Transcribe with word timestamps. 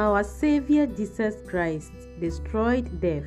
Our 0.00 0.24
Savior 0.24 0.86
Jesus 0.86 1.34
Christ 1.46 1.92
destroyed 2.20 3.02
death 3.02 3.26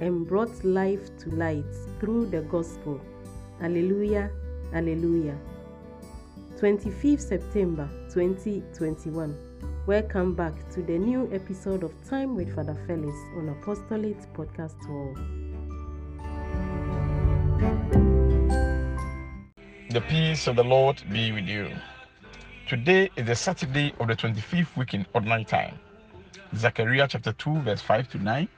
and 0.00 0.26
brought 0.26 0.64
life 0.64 1.14
to 1.18 1.28
light 1.28 1.66
through 2.00 2.30
the 2.30 2.40
gospel. 2.40 2.98
Alleluia, 3.60 4.30
Alleluia. 4.72 5.36
25th 6.56 7.20
September 7.20 7.90
2021. 8.08 9.36
Welcome 9.86 10.34
back 10.34 10.54
to 10.70 10.80
the 10.80 10.96
new 10.96 11.30
episode 11.30 11.82
of 11.82 11.92
Time 12.08 12.34
with 12.34 12.54
Father 12.54 12.82
Felix 12.86 13.12
on 13.36 13.50
Apostolate 13.60 14.26
Podcast 14.32 14.80
12. 14.86 15.16
The 19.90 20.00
peace 20.08 20.46
of 20.46 20.56
the 20.56 20.64
Lord 20.64 21.02
be 21.12 21.32
with 21.32 21.44
you. 21.44 21.68
Today 22.66 23.10
is 23.14 23.26
the 23.26 23.36
Saturday 23.36 23.92
of 24.00 24.08
the 24.08 24.16
25th 24.16 24.74
week 24.74 24.94
in 24.94 25.04
ordinary 25.12 25.44
time. 25.44 25.78
Zechariah 26.56 27.08
chapter 27.08 27.32
2, 27.32 27.60
verse 27.62 27.80
5 27.82 28.08
to 28.10 28.18
9, 28.18 28.48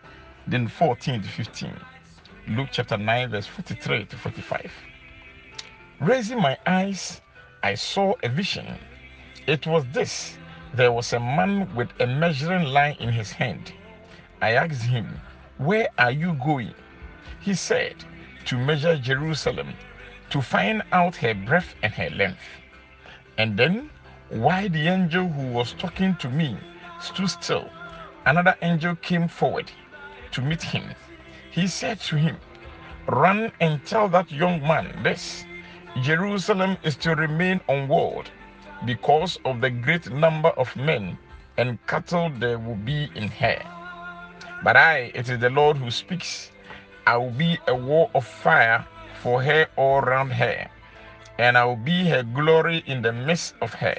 then 0.47 0.69
14 0.69 1.23
to 1.23 1.29
15. 1.29 1.73
Luke 2.49 2.69
chapter 2.71 2.97
9, 2.97 3.30
verse 3.30 3.47
43 3.47 4.05
to 4.07 4.16
45. 4.16 4.71
Raising 6.01 6.41
my 6.41 6.57
eyes, 6.66 7.21
I 7.62 7.75
saw 7.75 8.15
a 8.23 8.29
vision. 8.29 8.66
It 9.47 9.66
was 9.66 9.85
this 9.93 10.39
there 10.75 10.93
was 10.93 11.12
a 11.12 11.21
man 11.21 11.75
with 11.75 11.89
a 12.01 12.07
measuring 12.07 12.65
line 12.65 12.97
in 13.01 13.11
his 13.11 13.33
hand. 13.33 13.73
I 14.43 14.52
asked 14.52 14.83
him, 14.83 15.21
Where 15.59 15.88
are 15.97 16.11
you 16.11 16.35
going? 16.35 16.74
He 17.41 17.55
said, 17.55 18.05
To 18.47 18.59
measure 18.59 18.97
Jerusalem, 18.99 19.74
to 20.30 20.43
find 20.43 20.83
out 20.93 21.16
her 21.16 21.35
breadth 21.35 21.74
and 21.83 21.93
her 21.95 22.11
length. 22.11 22.45
And 23.38 23.57
then, 23.57 23.91
why 24.29 24.69
the 24.69 24.88
angel 24.88 25.29
who 25.29 25.49
was 25.49 25.73
talking 25.73 26.15
to 26.16 26.29
me 26.29 26.59
stood 27.01 27.30
still, 27.30 27.69
another 28.27 28.57
angel 28.63 28.97
came 28.97 29.29
forward 29.29 29.71
to 30.33 30.43
meet 30.43 30.63
him. 30.63 30.95
He 31.51 31.66
said 31.66 32.01
to 32.01 32.16
him, 32.16 32.37
Run 33.07 33.52
and 33.61 33.85
tell 33.87 34.09
that 34.09 34.30
young 34.33 34.61
man 34.61 35.02
this 35.02 35.45
Jerusalem 36.02 36.77
is 36.83 36.97
to 36.97 37.15
remain 37.15 37.61
unwalled 37.69 38.30
because 38.85 39.39
of 39.45 39.61
the 39.61 39.71
great 39.71 40.11
number 40.11 40.51
of 40.51 40.74
men 40.77 41.19
and 41.57 41.79
cattle 41.87 42.30
there 42.39 42.59
will 42.59 42.77
be 42.77 43.11
in 43.15 43.29
her. 43.29 43.63
But 44.63 44.77
I, 44.77 45.13
it 45.15 45.29
is 45.29 45.39
the 45.39 45.51
Lord 45.51 45.77
who 45.77 45.91
speaks. 45.91 46.51
I 47.07 47.17
will 47.17 47.30
be 47.30 47.59
a 47.69 47.74
wall 47.74 48.11
of 48.15 48.27
fire 48.27 48.85
for 49.23 49.43
her 49.43 49.67
all 49.77 50.01
round 50.01 50.33
her, 50.33 50.69
and 51.39 51.57
I 51.57 51.65
will 51.65 51.77
be 51.77 52.09
her 52.09 52.23
glory 52.23 52.83
in 52.87 53.02
the 53.02 53.13
midst 53.13 53.55
of 53.63 53.73
her. 53.74 53.97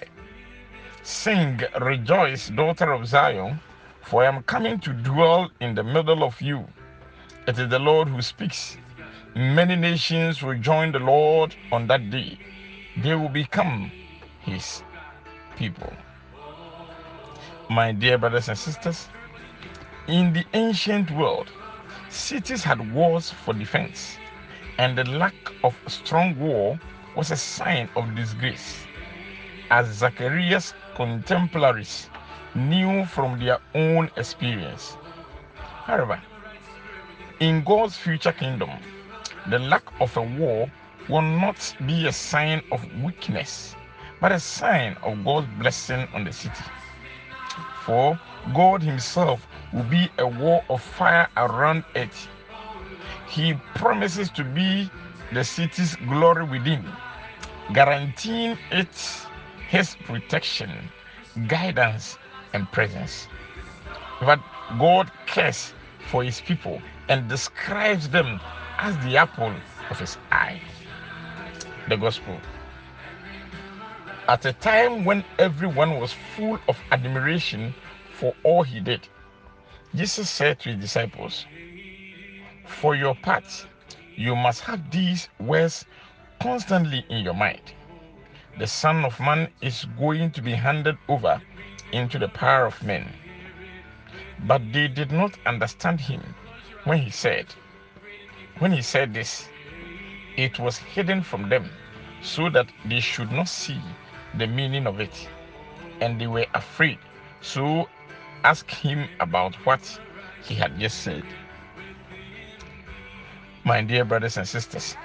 Sing, 1.08 1.62
rejoice, 1.80 2.50
daughter 2.50 2.92
of 2.92 3.08
Zion, 3.08 3.62
for 4.04 4.26
I 4.26 4.28
am 4.28 4.44
coming 4.44 4.78
to 4.82 4.92
dwell 4.92 5.50
in 5.62 5.74
the 5.74 5.82
middle 5.82 6.22
of 6.22 6.42
you. 6.42 6.68
It 7.48 7.58
is 7.58 7.70
the 7.70 7.80
Lord 7.80 8.10
who 8.10 8.22
speaks. 8.22 8.76
Many 9.34 9.78
nations 9.78 10.44
will 10.44 10.60
join 10.60 10.92
the 10.92 11.00
Lord 11.00 11.56
on 11.72 11.88
that 11.88 12.10
day. 12.10 12.38
They 12.98 13.16
will 13.16 13.30
become 13.30 13.90
his 14.42 14.84
people. 15.56 15.94
My 17.70 17.94
dear 17.94 18.18
brothers 18.18 18.50
and 18.50 18.58
sisters, 18.58 19.08
in 20.10 20.34
the 20.34 20.44
ancient 20.54 21.10
world, 21.12 21.50
cities 22.10 22.66
had 22.66 22.94
walls 22.94 23.30
for 23.32 23.54
defense, 23.54 24.18
and 24.78 24.98
the 24.98 25.06
lack 25.06 25.36
of 25.64 25.74
strong 25.88 26.38
wall 26.38 26.78
was 27.16 27.32
a 27.32 27.38
sign 27.38 27.90
of 27.96 28.14
disgrace. 28.14 28.87
As 29.70 29.88
Zacharias' 29.88 30.74
contemporaries 30.96 32.10
knew 32.56 33.06
from 33.06 33.38
their 33.38 33.60
own 33.76 34.10
experience. 34.16 34.96
However, 35.58 36.22
in 37.42 37.66
God's 37.66 37.98
future 37.98 38.32
kingdom, 38.32 38.70
the 39.50 39.60
lack 39.60 39.84
of 40.00 40.16
a 40.16 40.22
wall 40.22 40.70
will 41.10 41.22
not 41.22 41.76
be 41.86 42.08
a 42.08 42.14
sign 42.14 42.62
of 42.72 42.82
weakness, 43.04 43.76
but 44.22 44.32
a 44.32 44.40
sign 44.40 44.96
of 45.04 45.26
God's 45.26 45.48
blessing 45.60 46.08
on 46.14 46.24
the 46.24 46.32
city. 46.32 46.64
For 47.84 48.18
God 48.56 48.82
Himself 48.82 49.46
will 49.74 49.84
be 49.84 50.10
a 50.18 50.28
wall 50.28 50.64
of 50.70 50.82
fire 50.82 51.28
around 51.36 51.84
it. 51.94 52.16
He 53.28 53.54
promises 53.76 54.30
to 54.32 54.46
be 54.46 54.90
the 55.34 55.44
city's 55.44 55.98
glory 56.08 56.46
within, 56.46 56.86
guaranteeing 57.74 58.58
it 58.72 59.28
His 59.68 59.96
protection, 59.96 60.72
guidance, 61.48 62.18
and 62.54 62.72
presence. 62.72 63.28
But 64.22 64.40
God 64.80 65.12
cares 65.26 65.74
for 66.10 66.24
His 66.24 66.42
people 66.42 66.82
and 67.10 67.28
describes 67.28 68.10
them 68.10 68.40
as 68.78 68.98
the 69.06 69.18
apple 69.18 69.54
of 69.90 70.00
His 70.00 70.18
eye. 70.32 70.62
The 71.90 71.98
Gospel. 71.98 72.40
At 74.28 74.46
a 74.46 74.52
time 74.52 75.06
when 75.06 75.24
everyone 75.40 76.00
was 76.00 76.14
full 76.36 76.60
of 76.68 76.78
admiration 76.92 77.74
for 78.12 78.34
all 78.44 78.64
he 78.64 78.82
did, 78.82 79.08
Jesus 79.96 80.30
said 80.30 80.60
to 80.60 80.70
his 80.70 80.82
disciples, 80.82 81.46
For 82.66 82.96
your 82.96 83.16
part, 83.16 83.68
you 84.18 84.36
must 84.36 84.62
have 84.62 84.92
these 84.92 85.30
words 85.40 85.86
constantly 86.42 87.06
in 87.10 87.24
your 87.24 87.36
mind. 87.36 87.62
The 88.58 88.66
Son 88.66 89.06
of 89.06 89.20
Man 89.20 89.50
is 89.62 89.86
going 90.00 90.32
to 90.32 90.42
be 90.42 90.54
handed 90.56 90.98
over 91.08 91.40
into 91.92 92.18
the 92.18 92.28
power 92.28 92.66
of 92.66 92.82
men. 92.82 93.14
But 94.40 94.74
they 94.74 94.88
did 94.88 95.12
not 95.12 95.38
understand 95.46 96.02
him 96.02 96.34
when 96.84 96.98
he 96.98 97.12
said, 97.12 97.54
when 98.58 98.72
he 98.72 98.82
said 98.82 99.14
this, 99.14 99.48
it 100.38 100.58
was 100.58 100.78
hidden 100.80 101.22
from 101.22 101.50
them 101.50 101.70
so 102.24 102.50
that 102.50 102.68
they 102.86 103.00
should 103.00 103.32
not 103.32 103.48
see 103.48 103.80
the 104.34 104.48
meaning 104.48 104.88
of 104.88 105.00
it. 105.00 105.30
And 106.02 106.20
they 106.20 106.28
were 106.28 106.48
afraid. 106.56 106.98
So 107.42 107.88
asked 108.44 108.72
him 108.74 109.08
about 109.20 109.54
what 109.68 110.00
he 110.44 110.56
had 110.56 110.80
just 110.80 111.02
said. 111.04 111.24
My 113.64 113.82
dear 113.84 114.04
brothers 114.04 114.38
and 114.38 114.48
sisters, 114.48 114.96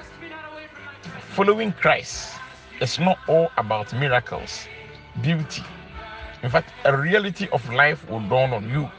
following 1.34 1.72
Christ 1.72 2.38
is 2.82 2.98
not 2.98 3.18
all 3.28 3.50
about 3.56 3.92
miracles, 3.94 4.66
beauty. 5.22 5.62
In 6.42 6.50
fact, 6.50 6.72
a 6.84 6.96
reality 6.96 7.48
of 7.52 7.62
life 7.72 8.08
will 8.10 8.20
dawn 8.28 8.52
on 8.52 8.68
you. 8.68 8.90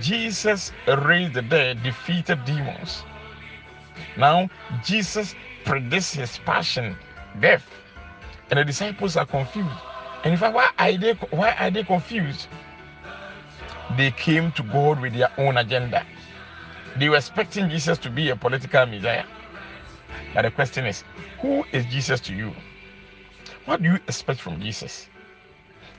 Jesus 0.00 0.72
raised 0.86 1.34
the 1.34 1.42
dead, 1.42 1.82
defeated 1.84 2.44
demons. 2.44 3.04
Now, 4.16 4.50
Jesus 4.84 5.34
predicts 5.64 6.12
his 6.14 6.38
passion, 6.38 6.96
death, 7.40 7.64
and 8.50 8.58
the 8.58 8.64
disciples 8.64 9.16
are 9.16 9.26
confused. 9.26 9.70
And 10.24 10.32
in 10.32 10.38
fact, 10.38 10.54
why 10.54 10.70
are 10.78 10.98
they, 10.98 11.12
why 11.30 11.52
are 11.52 11.70
they 11.70 11.84
confused? 11.84 12.48
They 13.96 14.10
came 14.10 14.50
to 14.52 14.62
God 14.64 15.00
with 15.00 15.14
their 15.14 15.30
own 15.38 15.56
agenda. 15.56 16.04
They 16.98 17.08
were 17.08 17.16
expecting 17.16 17.70
Jesus 17.70 17.98
to 17.98 18.10
be 18.10 18.30
a 18.30 18.36
political 18.36 18.86
messiah. 18.86 19.24
But 20.34 20.42
the 20.42 20.50
question 20.50 20.86
is, 20.86 21.04
who 21.40 21.64
is 21.72 21.86
Jesus 21.86 22.20
to 22.20 22.34
you? 22.34 22.52
What 23.64 23.82
do 23.82 23.88
you 23.90 23.96
expect 24.08 24.40
from 24.40 24.60
Jesus? 24.60 25.08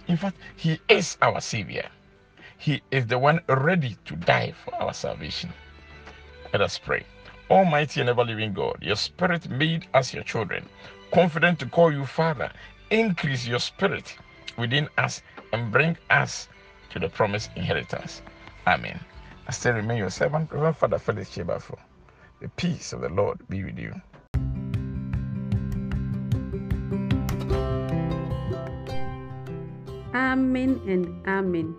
In 0.07 0.17
fact, 0.17 0.37
he 0.55 0.79
is 0.87 1.17
our 1.21 1.41
Savior. 1.41 1.89
He 2.57 2.81
is 2.91 3.05
the 3.07 3.19
one 3.19 3.41
ready 3.49 3.97
to 4.05 4.15
die 4.15 4.53
for 4.63 4.73
our 4.75 4.93
salvation. 4.93 5.51
Let 6.53 6.61
us 6.61 6.79
pray. 6.79 7.05
Almighty 7.49 8.01
and 8.01 8.09
ever 8.09 8.23
living 8.23 8.53
God, 8.53 8.77
your 8.81 8.95
spirit 8.95 9.49
made 9.49 9.87
us 9.93 10.13
your 10.13 10.23
children, 10.23 10.67
confident 11.13 11.59
to 11.59 11.65
call 11.65 11.91
you 11.91 12.05
Father. 12.05 12.51
Increase 12.89 13.45
your 13.45 13.59
spirit 13.59 14.15
within 14.57 14.89
us 14.97 15.21
and 15.53 15.71
bring 15.71 15.97
us 16.09 16.47
to 16.89 16.99
the 16.99 17.09
promised 17.09 17.51
inheritance. 17.55 18.21
Amen. 18.65 18.99
I 19.47 19.51
still 19.51 19.73
remain 19.73 19.97
your 19.97 20.09
servant, 20.09 20.51
Reverend 20.51 20.77
Father 20.77 20.99
Felix 20.99 21.29
Chebafo. 21.29 21.77
The 22.39 22.49
peace 22.49 22.93
of 22.93 23.01
the 23.01 23.09
Lord 23.09 23.39
be 23.49 23.63
with 23.63 23.79
you. 23.79 23.99
Amen 30.13 30.79
and 30.85 31.27
Amen. 31.27 31.75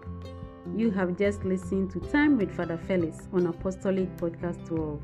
You 0.75 0.90
have 0.90 1.16
just 1.16 1.44
listened 1.44 1.93
to 1.93 2.00
Time 2.10 2.37
with 2.37 2.50
Father 2.56 2.76
Felix 2.76 3.28
on 3.32 3.46
Apostolic 3.46 4.16
Podcast 4.16 4.66
12. 4.66 5.00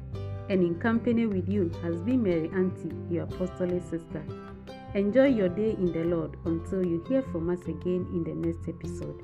And 0.51 0.63
in 0.63 0.75
company 0.81 1.27
with 1.27 1.49
you 1.49 1.71
has 1.83 2.01
been 2.01 2.25
Mary 2.25 2.51
Auntie, 2.53 2.93
your 3.09 3.23
apostolic 3.23 3.83
sister. 3.85 4.25
Enjoy 4.95 5.27
your 5.27 5.49
day 5.49 5.71
in 5.71 5.93
the 5.93 6.05
Lord 6.05 6.37
until 6.47 6.85
you 6.85 7.05
hear 7.09 7.23
from 7.23 7.49
us 7.49 7.63
again 7.63 8.09
in 8.13 8.25
the 8.25 8.35
next 8.35 8.69
episode. 8.69 9.23